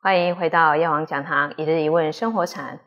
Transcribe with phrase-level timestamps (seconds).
[0.00, 2.78] 欢迎回到药王讲堂一日一问生活禅。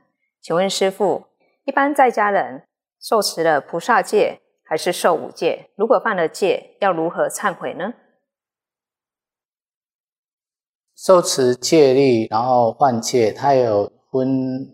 [0.42, 1.26] 请问师父，
[1.65, 2.63] 一般在家人
[3.02, 5.71] 受持了菩萨戒还是受五戒？
[5.76, 7.94] 如果犯了戒，要如何忏悔呢？
[10.96, 14.73] 受持戒律，然后犯戒，它有分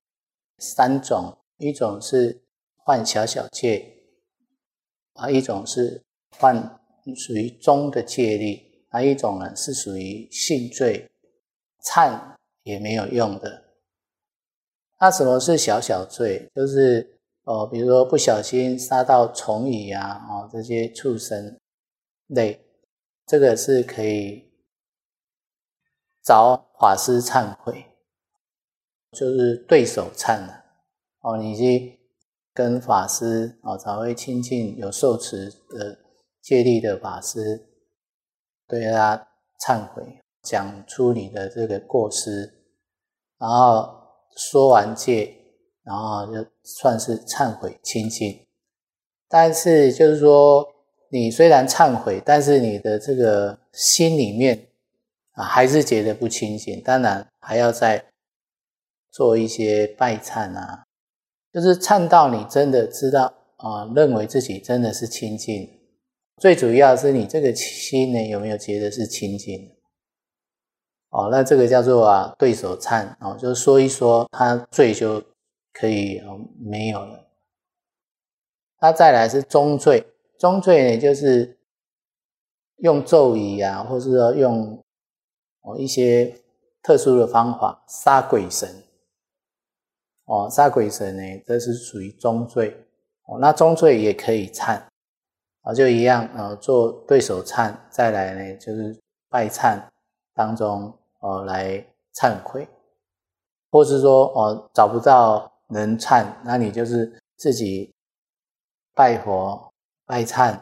[0.59, 2.43] 三种：一种是
[2.85, 4.03] 犯小小戒，
[5.13, 6.79] 啊，一种是犯
[7.15, 8.59] 属于中的戒律，
[8.89, 11.09] 啊，一种呢是属于性罪，
[11.87, 13.63] 忏也没有用的。
[14.99, 16.49] 那什么是小小罪？
[16.53, 21.57] 就是哦，比如说不小心杀到虫蚁啊，哦这些畜生
[22.27, 22.65] 类，
[23.25, 24.51] 这个是可以
[26.21, 27.85] 找法师忏悔，
[29.11, 30.63] 就是对手忏的
[31.21, 31.99] 哦，你去
[32.53, 35.99] 跟法师哦，找位亲近有受持的
[36.41, 37.65] 戒律的法师，
[38.67, 39.27] 对他
[39.61, 42.51] 忏悔，讲出你的这个过失，
[43.37, 43.95] 然后。
[44.39, 45.33] 说完戒，
[45.83, 48.39] 然后就算是忏悔清净。
[49.27, 50.63] 但是就是说，
[51.09, 54.67] 你虽然忏悔，但是你的这个心里面
[55.31, 56.79] 啊，还是觉得不清净。
[56.83, 58.05] 当然还要再
[59.09, 60.83] 做一些拜忏啊，
[61.51, 65.67] 就是忏到你真的知道啊，认为自己真的是清净。
[66.39, 69.76] 最主要是你这个心呢，有没有觉得是清净？
[71.09, 75.23] 哦，那这个叫做啊对手忏哦，就是说一说他罪就
[75.73, 77.27] 可以哦没有了。
[78.77, 80.05] 他再来是中罪，
[80.37, 81.57] 中罪呢就是
[82.77, 84.83] 用咒语啊，或是说用
[85.61, 86.41] 哦一些
[86.83, 88.83] 特殊的方法杀鬼神。
[90.25, 92.85] 哦，杀鬼神呢，这是属于中罪。
[93.25, 94.81] 哦，那中罪也可以忏，
[95.61, 99.81] 啊就一样啊做对手忏，再来呢就是拜忏。
[100.37, 102.67] 当中哦来忏悔，
[103.71, 107.91] 或是说哦找不到人忏，那你就是自己
[108.93, 109.73] 拜佛
[110.05, 110.59] 拜忏，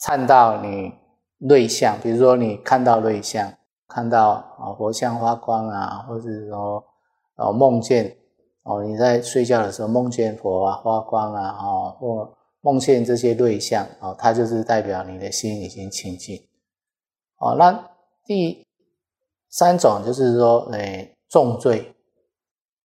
[0.00, 0.94] 忏到你
[1.38, 3.52] 内相，比如说你看到内相，
[3.88, 6.84] 看到啊佛像发光啊，或者说
[7.34, 8.16] 哦梦见
[8.62, 16.40] 哦你在睡觉的时候梦见佛啊发光啊，哦或梦见这些内相哦，它就是代表你的心已经清净
[17.38, 17.97] 哦那。
[18.28, 18.66] 第
[19.48, 21.94] 三种就是说，诶，重罪，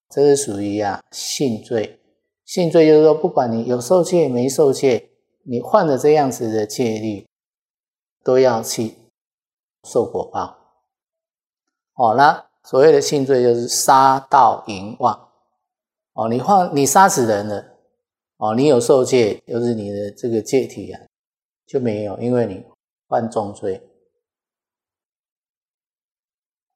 [0.09, 1.99] 这是属于啊性罪。
[2.45, 5.09] 性罪就是说，不管你有受戒没受戒，
[5.43, 7.27] 你犯了这样子的戒律，
[8.23, 8.95] 都要去
[9.83, 10.57] 受果报。
[11.95, 15.29] 哦，那所谓的性罪就是杀盗淫妄。
[16.13, 17.65] 哦，你犯你杀死人了，
[18.37, 21.01] 哦，你有受戒，就是你的这个戒体啊
[21.67, 22.63] 就没有，因为你
[23.09, 23.81] 犯重罪。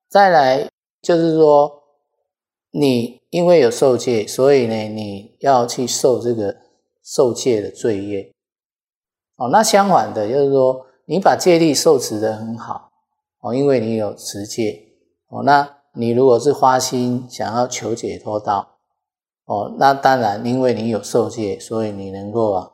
[0.10, 0.70] 再来
[1.02, 1.84] 就是说，
[2.72, 6.58] 你因为有受戒，所以呢，你要去受这个
[7.04, 8.32] 受戒的罪业。
[9.36, 12.90] 哦，那相反的，就是说，你把戒律受持的很好，
[13.42, 14.88] 哦，因为你有持戒，
[15.30, 18.78] 哦，那你如果是花心想要求解脱道，
[19.46, 22.72] 哦，那当然，因为你有受戒，所以你能够啊，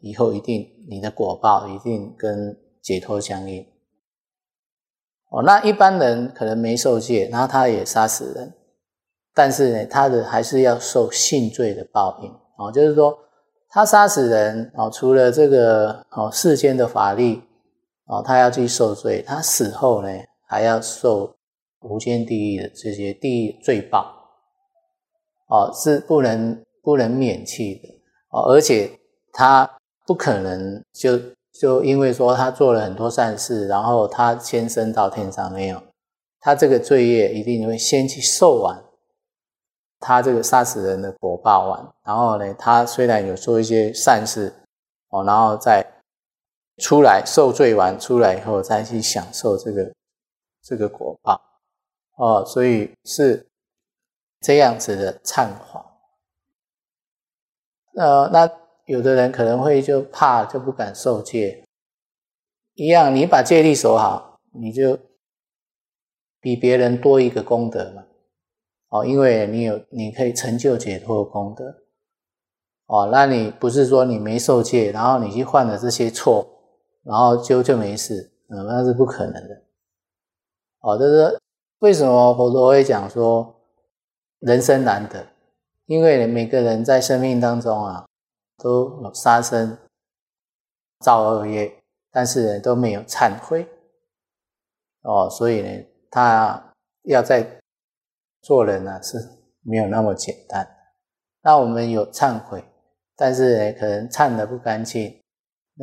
[0.00, 3.66] 以后一定你的果报一定跟解脱相应。
[5.30, 8.54] 哦，那一般人可能没受戒，然后他也杀死人，
[9.34, 12.30] 但是呢，他的还是要受性罪的报应。
[12.56, 13.16] 哦，就是说
[13.68, 17.42] 他杀死人，哦，除了这个哦世间的法律，
[18.06, 20.08] 哦，他要去受罪，他死后呢
[20.46, 21.36] 还要受
[21.80, 24.14] 无间地狱的这些地狱罪报。
[25.48, 27.88] 哦，是不能不能免弃的。
[28.30, 28.90] 哦，而且
[29.32, 29.70] 他
[30.06, 31.20] 不可能就。
[31.60, 35.82] 就因为说他做了很多善事，然后他先升到天上没有，
[36.38, 38.84] 他这个罪业一定会先去受完，
[39.98, 44.54] 他这个杀死人的果报完，然后呢，他虽然有做一些善事
[45.08, 45.84] 哦，然后再
[46.76, 49.92] 出来受罪完出来以后，再去享受这个
[50.62, 51.40] 这个果报
[52.18, 53.44] 哦，所以是
[54.40, 55.80] 这样子的忏悔。
[57.96, 58.48] 呃，那。
[58.88, 61.62] 有的人可能会就怕就不敢受戒，
[62.72, 64.98] 一样，你把戒律守好，你就
[66.40, 68.06] 比别人多一个功德嘛。
[68.88, 71.82] 哦，因为你有你可以成就解脱功德。
[72.86, 76.48] 哦，那你不是说你没受戒，然后你去犯了这些错，
[77.02, 79.64] 然后就就没事，嗯，那是不可能的。
[80.80, 81.38] 哦，就是
[81.80, 83.54] 为什么佛陀会讲说
[84.38, 85.26] 人生难得，
[85.84, 88.07] 因为每个人在生命当中啊。
[88.62, 89.78] 都有杀生、
[91.00, 91.72] 造恶业，
[92.10, 93.66] 但是呢都没有忏悔
[95.02, 96.72] 哦，所以呢，他
[97.04, 97.60] 要在
[98.42, 99.16] 做人呢是
[99.62, 100.68] 没有那么简单。
[101.42, 102.64] 那我们有忏悔，
[103.16, 105.20] 但是呢可能忏的不干净，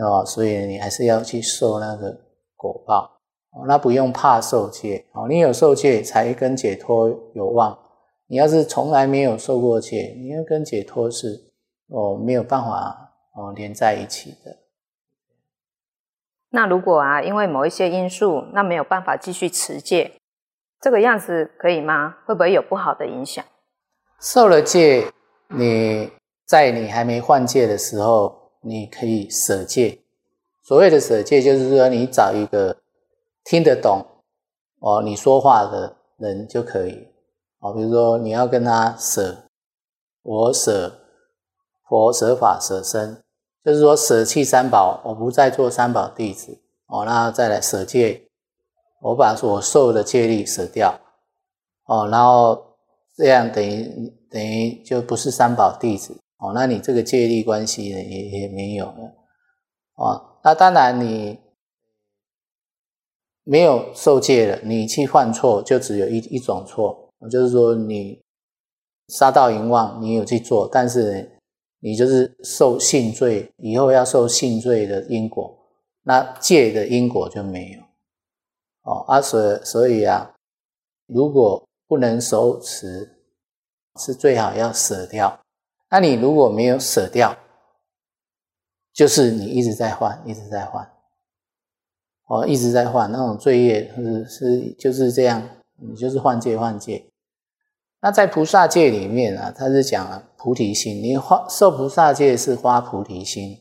[0.02, 2.12] 哦，所以你还是要去受那个
[2.56, 3.12] 果报。
[3.52, 7.80] 哦，那不用怕受戒哦，你有受戒才跟解脱有望。
[8.28, 11.45] 你要是从来没有受过戒，你要跟解脱是
[11.88, 14.58] 哦没有办法哦连在一起的。
[16.50, 20.20] 那如果啊，因为某一些因素，那没有办法继续持戒，
[20.80, 22.18] 这个样子可以吗？
[22.26, 23.44] 会不会有不好的影响？
[24.22, 25.12] 受了戒，
[25.50, 26.12] 你
[26.46, 30.00] 在你还没换戒的时候，你可以舍戒。
[30.64, 32.78] 所谓的舍戒，就是说你找一个
[33.44, 34.04] 听得懂
[34.80, 37.10] 哦你说话的人就可以
[37.60, 37.74] 哦。
[37.74, 39.50] 比如说你要跟他舍，
[40.24, 41.05] 我舍
[41.88, 43.22] 佛、舍法、舍身。
[43.64, 48.30] 就是说舍弃三宝，我不再做三宝弟子哦，那再来舍戒，
[49.02, 51.00] 我把所受的戒力舍掉
[51.86, 52.78] 哦，然后
[53.16, 59.16] 这样等于等于就不是三宝弟子哦，那你这个戒力关系呢也也没有了
[59.96, 61.40] 哦，那当然你
[63.44, 68.22] 没有受戒了，你去犯错就只有一一种错，就是说你
[69.08, 71.32] 杀盗淫妄，你有去做，但是。
[71.86, 75.56] 你就是受性罪，以后要受性罪的因果，
[76.02, 77.82] 那戒的因果就没有
[78.82, 79.06] 哦。
[79.08, 80.34] 啊，所所以啊，
[81.06, 83.20] 如果不能守持，
[84.00, 85.40] 是最好要舍掉。
[85.92, 87.38] 那你如果没有舍掉，
[88.92, 90.92] 就是你一直在换，一直在换，
[92.26, 95.48] 哦，一直在换那种罪业是是就是这样，
[95.80, 97.06] 你就是换戒换戒。
[98.02, 101.02] 那在菩萨界里面啊，他是讲啊菩提心。
[101.02, 103.58] 你花受菩萨戒是花菩提心，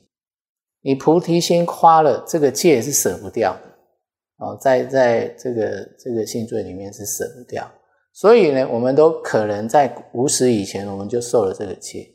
[0.82, 4.54] 你菩提心花了，这个戒是舍不掉的哦。
[4.60, 7.66] 在在这个这个性罪里面是舍不掉，
[8.12, 12.06] 所以呢，我们都可能在无始以前我们就受了这个戒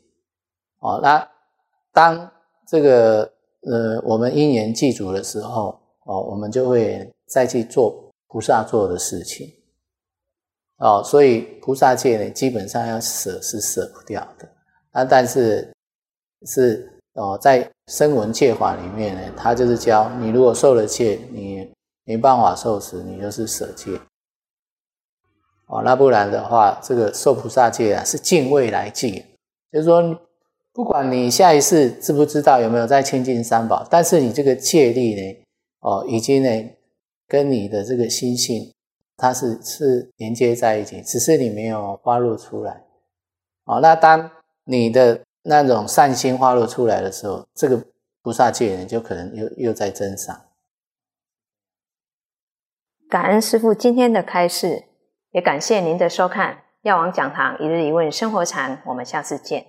[0.81, 1.00] 哦。
[1.01, 1.27] 那
[1.92, 2.31] 当
[2.68, 3.24] 这个
[3.63, 9.51] 呃我们因缘记足的时候哦，我们就会再去做菩萨做的事情。
[10.77, 14.48] 哦，所以菩萨戒呢，基本上要舍是舍不掉的。
[14.91, 15.71] 啊，但是
[16.45, 21.69] 是哦，在声闻戒法里面呢，他就是教你，如果受了戒，你
[22.06, 24.00] 没办法受持，你就是舍戒。
[25.68, 29.25] 哦，那不然的话，这个受菩萨戒啊，是敬未来戒，
[29.71, 30.19] 就是说，
[30.74, 35.44] 不管你下一世知不知道有没有在亲近三宝，但是你这个戒力呢，
[35.81, 36.50] 哦，已经呢，
[37.27, 38.71] 跟你的这个心性。
[39.21, 42.86] 它是是连接在一起，只是你没有发露出来。
[43.65, 44.31] 哦，那当
[44.69, 47.83] 你的那种善心花落出来的时候，这个
[48.21, 50.39] 菩萨戒人就可能又又在增上。
[53.10, 54.83] 感恩师父今天的开示，
[55.31, 59.69] 也感谢您的收看《药王讲堂一日一问生活禅》，我们下次见。